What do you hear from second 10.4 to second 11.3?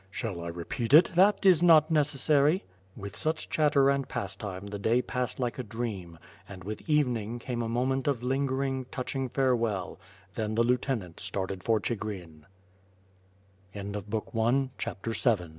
the lieutenant